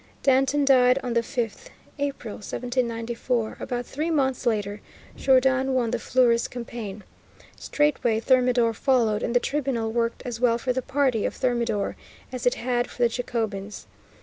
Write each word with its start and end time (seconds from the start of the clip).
Danton 0.23 0.65
died 0.65 0.97
on 1.03 1.13
the 1.13 1.21
5th 1.21 1.67
April, 1.99 2.37
1794; 2.37 3.57
about 3.59 3.85
three 3.85 4.09
months 4.09 4.47
later 4.47 4.81
Jourdan 5.15 5.75
won 5.75 5.91
the 5.91 5.99
Fleurus 5.99 6.47
campaign. 6.47 7.03
Straightway 7.55 8.19
Thermidor 8.19 8.73
followed, 8.73 9.21
and 9.21 9.35
the 9.35 9.39
Tribunal 9.39 9.91
worked 9.91 10.23
as 10.25 10.39
well 10.39 10.57
for 10.57 10.73
the 10.73 10.81
party 10.81 11.23
of 11.23 11.35
Thermidor 11.35 11.95
as 12.31 12.47
it 12.47 12.55
had 12.55 12.89
for 12.89 13.03
the 13.03 13.09
Jacobins. 13.09 13.85